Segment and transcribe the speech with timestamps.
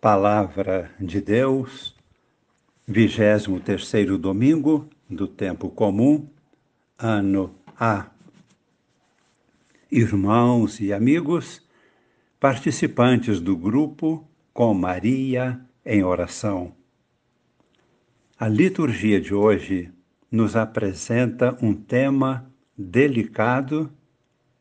[0.00, 1.94] Palavra de Deus,
[2.88, 6.26] 23 domingo do tempo comum,
[6.98, 8.06] ano A.
[9.92, 11.62] Irmãos e amigos,
[12.40, 16.74] participantes do grupo Com Maria em Oração.
[18.38, 19.92] A liturgia de hoje
[20.32, 23.92] nos apresenta um tema delicado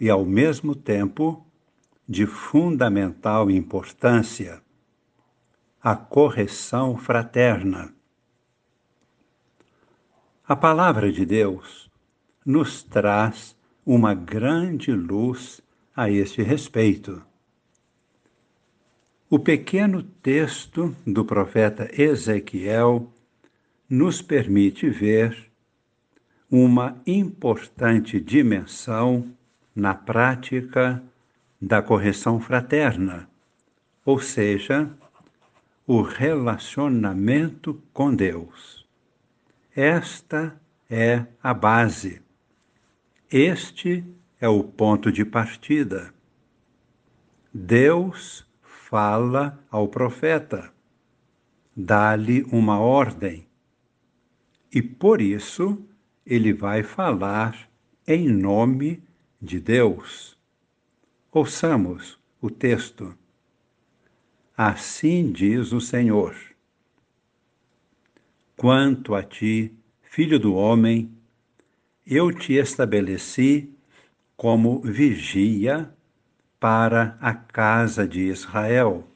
[0.00, 1.46] e, ao mesmo tempo,
[2.08, 4.60] de fundamental importância
[5.82, 7.94] a correção fraterna.
[10.46, 11.90] A palavra de Deus
[12.44, 13.56] nos traz
[13.86, 15.62] uma grande luz
[15.96, 17.22] a este respeito.
[19.30, 23.10] O pequeno texto do profeta Ezequiel
[23.88, 25.50] nos permite ver
[26.50, 29.32] uma importante dimensão
[29.74, 31.02] na prática
[31.62, 33.30] da correção fraterna,
[34.04, 34.90] ou seja,
[35.92, 38.86] o relacionamento com Deus.
[39.74, 40.56] Esta
[40.88, 42.22] é a base.
[43.28, 44.04] Este
[44.40, 46.14] é o ponto de partida.
[47.52, 50.72] Deus fala ao profeta,
[51.76, 53.48] dá-lhe uma ordem,
[54.72, 55.76] e por isso
[56.24, 57.68] ele vai falar
[58.06, 59.02] em nome
[59.42, 60.38] de Deus.
[61.32, 63.12] Ouçamos o texto.
[64.62, 66.36] Assim diz o Senhor.
[68.58, 71.10] Quanto a ti, filho do homem,
[72.06, 73.74] eu te estabeleci
[74.36, 75.90] como vigia
[76.60, 79.08] para a casa de Israel.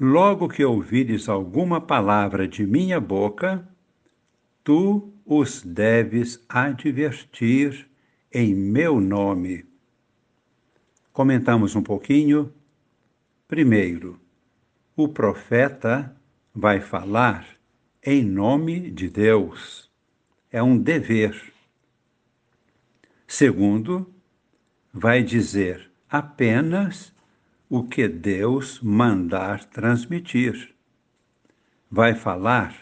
[0.00, 3.68] Logo que ouvires alguma palavra de minha boca,
[4.64, 7.86] tu os deves advertir
[8.32, 9.66] em meu nome.
[11.12, 12.50] Comentamos um pouquinho
[13.48, 14.20] Primeiro,
[14.96, 16.16] o profeta
[16.52, 17.46] vai falar
[18.02, 19.88] em nome de Deus.
[20.50, 21.52] É um dever.
[23.24, 24.12] Segundo,
[24.92, 27.14] vai dizer apenas
[27.68, 30.74] o que Deus mandar transmitir.
[31.88, 32.76] Vai falar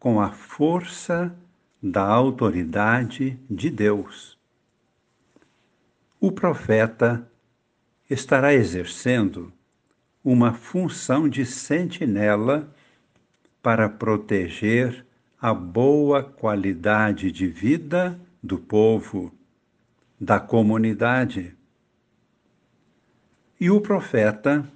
[0.00, 1.32] com a força
[1.80, 4.36] da autoridade de Deus.
[6.18, 7.30] O profeta
[8.10, 9.52] estará exercendo
[10.24, 12.72] uma função de sentinela
[13.62, 15.04] para proteger
[15.40, 19.32] a boa qualidade de vida do povo,
[20.20, 21.54] da comunidade.
[23.58, 24.68] E o profeta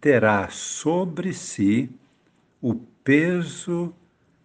[0.00, 1.90] terá sobre si
[2.60, 3.94] o peso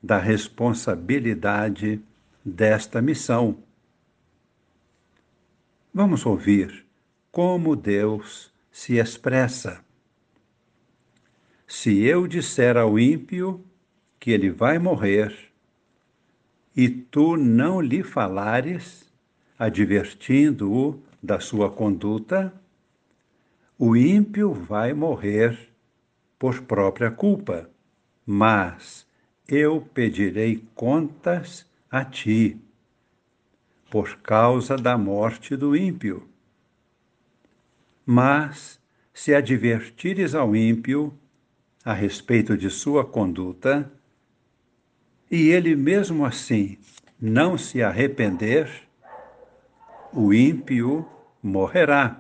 [0.02, 2.02] da responsabilidade
[2.44, 3.58] desta missão.
[5.94, 6.86] Vamos ouvir
[7.32, 9.85] como Deus se expressa.
[11.68, 13.64] Se eu disser ao ímpio
[14.20, 15.36] que ele vai morrer,
[16.76, 19.12] e tu não lhe falares,
[19.58, 22.54] advertindo-o da sua conduta,
[23.80, 25.58] o ímpio vai morrer
[26.38, 27.70] por própria culpa,
[28.26, 29.08] mas
[29.48, 32.58] eu pedirei contas a ti,
[33.90, 36.28] por causa da morte do ímpio.
[38.06, 38.80] Mas,
[39.14, 41.14] se advertires ao ímpio,
[41.86, 43.92] a respeito de sua conduta,
[45.30, 46.80] e ele mesmo assim
[47.22, 48.90] não se arrepender,
[50.12, 51.08] o ímpio
[51.44, 52.20] morrerá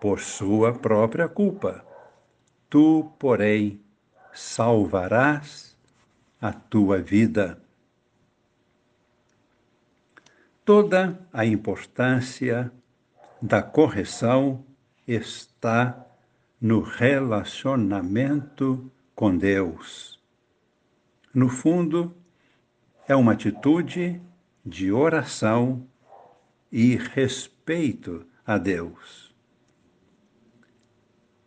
[0.00, 1.86] por sua própria culpa.
[2.68, 3.80] Tu, porém,
[4.32, 5.76] salvarás
[6.40, 7.62] a tua vida.
[10.64, 12.72] Toda a importância
[13.40, 14.64] da correção
[15.06, 16.04] está
[16.64, 20.18] no relacionamento com Deus.
[21.34, 22.16] No fundo,
[23.06, 24.18] é uma atitude
[24.64, 25.86] de oração
[26.72, 29.30] e respeito a Deus.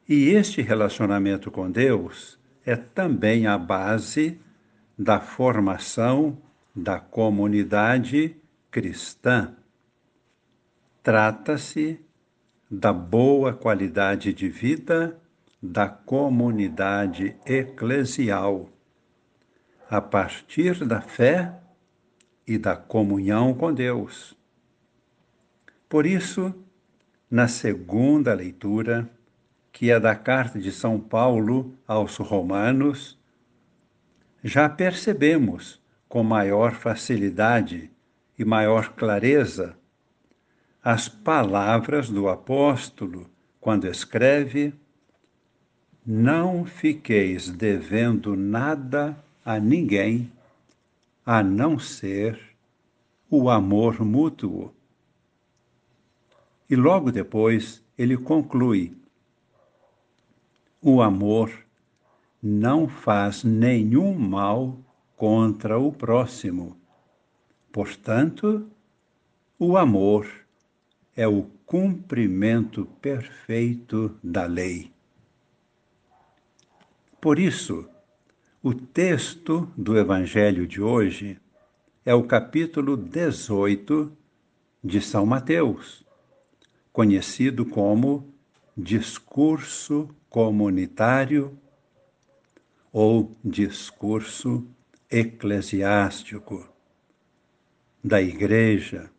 [0.07, 4.39] E este relacionamento com Deus é também a base
[4.95, 6.37] da formação
[6.75, 8.35] da comunidade
[8.69, 9.55] cristã.
[11.01, 12.05] Trata-se
[12.69, 15.17] da boa qualidade de vida
[15.61, 18.69] da comunidade eclesial,
[19.89, 21.57] a partir da fé
[22.45, 24.37] e da comunhão com Deus.
[25.87, 26.53] Por isso,
[27.31, 29.09] na segunda leitura,
[29.71, 33.17] que é da carta de São Paulo aos Romanos,
[34.43, 37.89] já percebemos com maior facilidade
[38.37, 39.77] e maior clareza
[40.89, 43.29] as palavras do apóstolo
[43.59, 44.73] quando escreve:
[46.05, 50.31] não fiqueis devendo nada a ninguém,
[51.25, 52.39] a não ser
[53.29, 54.73] o amor mútuo.
[56.69, 58.95] E logo depois ele conclui:
[60.81, 61.51] o amor
[62.41, 64.79] não faz nenhum mal
[65.17, 66.77] contra o próximo.
[67.73, 68.71] Portanto,
[69.59, 70.46] o amor
[71.17, 74.93] é o cumprimento perfeito da lei.
[77.19, 77.89] Por isso,
[78.61, 81.39] o texto do Evangelho de hoje
[82.05, 84.15] é o capítulo 18
[84.83, 86.05] de São Mateus,
[86.93, 88.31] conhecido como
[88.77, 91.57] discurso comunitário
[92.93, 94.67] ou discurso
[95.09, 96.69] eclesiástico
[98.03, 99.09] da Igreja,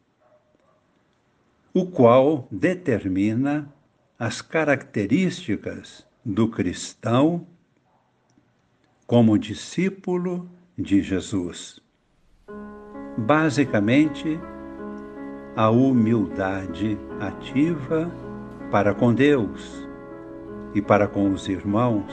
[1.79, 3.73] o qual determina
[4.19, 7.47] as características do cristão
[9.07, 11.81] como discípulo de Jesus.
[13.17, 14.41] Basicamente,
[15.55, 18.11] a humildade ativa
[18.73, 19.87] para com Deus
[20.75, 22.13] e para com os irmãos.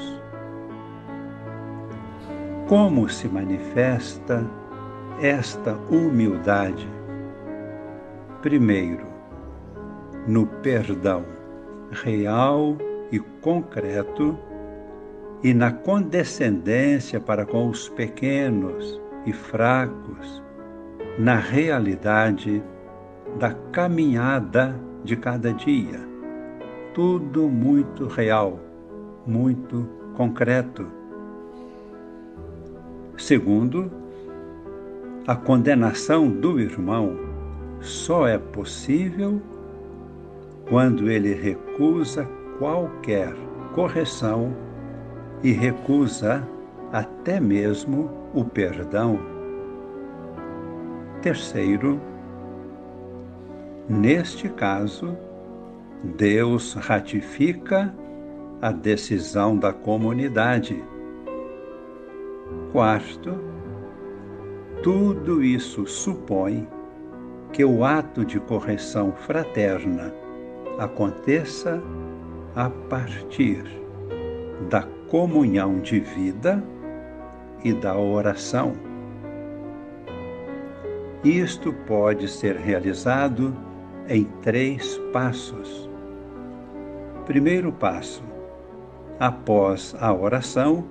[2.68, 4.48] Como se manifesta
[5.20, 6.88] esta humildade?
[8.44, 9.15] Primeiro,
[10.28, 11.24] no perdão
[11.92, 12.78] real
[13.12, 14.38] e concreto
[15.44, 20.42] e na condescendência para com os pequenos e fracos,
[21.20, 22.64] na realidade
[23.38, 26.00] da caminhada de cada dia.
[26.94, 28.60] Tudo muito real,
[29.26, 30.88] muito concreto.
[33.18, 33.92] Segundo,
[35.28, 37.18] a condenação do irmão
[37.82, 39.42] só é possível
[40.70, 42.28] quando ele recusa
[42.58, 43.34] qualquer
[43.74, 44.56] correção
[45.44, 46.48] e recusa
[46.92, 49.20] até mesmo o perdão.
[51.22, 52.00] Terceiro,
[53.88, 55.18] neste caso,
[56.04, 57.94] Deus ratifica
[58.62, 60.84] a decisão da comunidade.
[62.72, 63.34] Quarto,
[64.82, 66.68] tudo isso supõe
[67.52, 70.14] que o ato de correção fraterna
[70.78, 71.82] aconteça
[72.56, 73.64] a partir
[74.70, 76.64] da comunhão de vida
[77.64, 78.74] e da oração.
[81.24, 83.56] Isto pode ser realizado
[84.08, 85.90] em três passos.
[87.26, 88.24] Primeiro passo:
[89.20, 90.86] após a oração,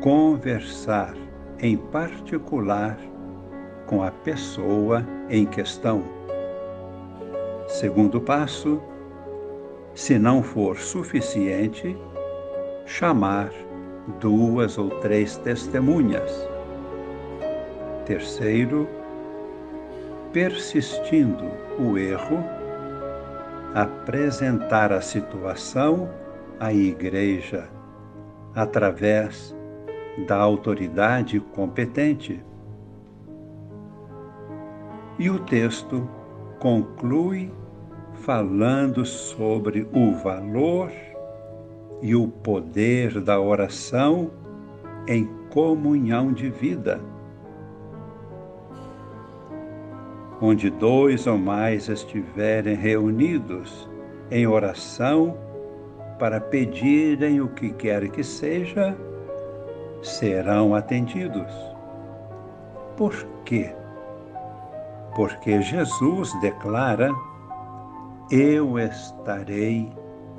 [0.00, 1.14] conversar
[1.58, 2.96] em particular
[3.86, 6.02] com a pessoa em questão.
[7.70, 8.82] Segundo passo:
[9.94, 11.96] se não for suficiente,
[12.84, 13.52] chamar
[14.18, 16.48] duas ou três testemunhas.
[18.04, 18.88] Terceiro,
[20.32, 21.44] persistindo
[21.78, 22.44] o erro,
[23.72, 26.10] apresentar a situação
[26.58, 27.70] à igreja
[28.52, 29.56] através
[30.26, 32.44] da autoridade competente.
[35.20, 36.06] E o texto
[36.58, 37.59] conclui
[38.24, 40.90] falando sobre o valor
[42.02, 44.30] e o poder da oração
[45.06, 47.00] em comunhão de vida.
[50.40, 53.88] Onde dois ou mais estiverem reunidos
[54.30, 55.36] em oração
[56.18, 58.96] para pedirem o que quer que seja,
[60.02, 61.52] serão atendidos.
[62.96, 63.74] Por quê?
[65.14, 67.10] Porque Jesus declara:
[68.30, 69.92] Eu estarei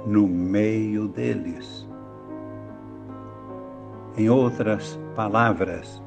[0.05, 1.85] no meio deles.
[4.17, 6.01] Em outras palavras,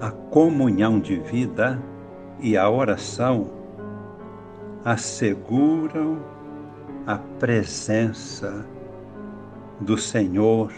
[0.00, 1.80] a comunhão de vida
[2.40, 3.50] e a oração
[4.84, 6.18] asseguram
[7.06, 8.66] a presença
[9.80, 10.72] do Senhor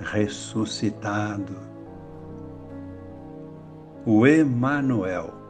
[0.00, 1.56] ressuscitado.
[4.06, 5.45] O Emanuel,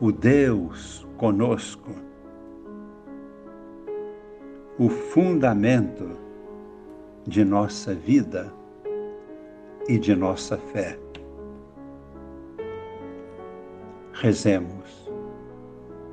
[0.00, 1.90] o Deus conosco
[4.78, 6.18] o fundamento
[7.26, 8.50] de nossa vida
[9.86, 10.98] e de nossa fé.
[14.14, 15.12] Rezemos,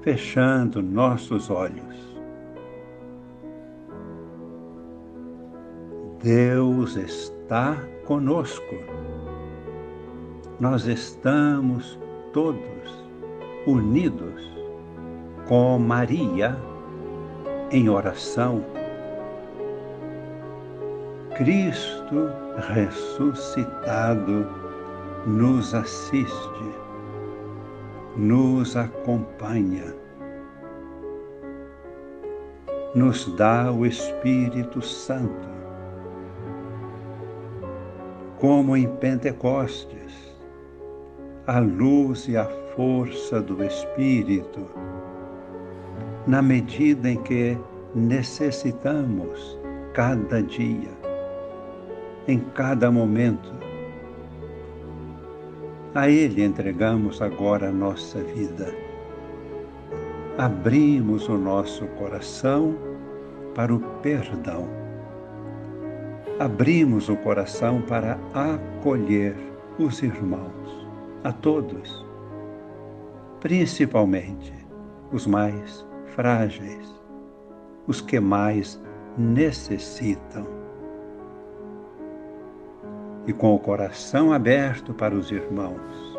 [0.02, 2.18] fechando nossos olhos.
[6.22, 8.76] Deus está conosco.
[10.60, 11.98] Nós estamos
[12.34, 13.07] todos
[13.68, 14.50] unidos
[15.46, 16.58] com Maria
[17.70, 18.64] em oração,
[21.36, 22.30] Cristo
[22.74, 24.48] ressuscitado
[25.28, 26.72] nos assiste,
[28.16, 29.94] nos acompanha,
[32.96, 35.50] nos dá o Espírito Santo,
[38.40, 40.38] como em Pentecostes,
[41.46, 42.46] a luz e a
[42.78, 44.70] força do Espírito,
[46.28, 47.58] na medida em que
[47.96, 49.60] necessitamos
[49.94, 50.96] cada dia
[52.28, 53.52] em cada momento.
[55.96, 58.72] A Ele entregamos agora a nossa vida.
[60.38, 62.76] Abrimos o nosso coração
[63.56, 64.70] para o perdão.
[66.38, 69.36] Abrimos o coração para acolher
[69.80, 70.88] os irmãos,
[71.24, 72.07] a todos,
[73.40, 74.54] principalmente
[75.12, 76.94] os mais frágeis,
[77.88, 78.82] os que mais
[79.18, 80.46] necessitam
[83.26, 86.18] e com o coração aberto para os irmãos,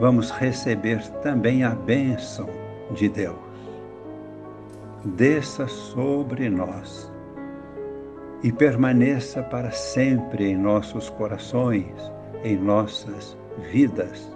[0.00, 2.48] vamos receber também a bênção
[2.92, 3.38] de Deus.
[5.04, 7.12] Desça sobre nós
[8.42, 12.12] e permaneça para sempre em nossos corações,
[12.42, 13.36] em nossas
[13.70, 14.35] vidas.